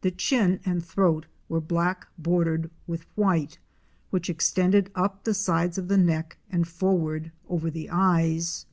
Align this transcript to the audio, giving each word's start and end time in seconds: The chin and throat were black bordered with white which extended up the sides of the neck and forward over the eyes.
The 0.00 0.10
chin 0.10 0.58
and 0.64 0.84
throat 0.84 1.26
were 1.48 1.60
black 1.60 2.08
bordered 2.18 2.70
with 2.88 3.06
white 3.14 3.60
which 4.10 4.28
extended 4.28 4.90
up 4.96 5.22
the 5.22 5.32
sides 5.32 5.78
of 5.78 5.86
the 5.86 5.96
neck 5.96 6.38
and 6.50 6.66
forward 6.66 7.30
over 7.48 7.70
the 7.70 7.88
eyes. 7.88 8.66